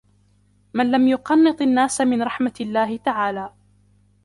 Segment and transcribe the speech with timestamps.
[0.73, 3.53] مَنْ لَمْ يُقَنِّطْ النَّاسَ مِنْ رَحْمَةِ اللَّهِ تَعَالَى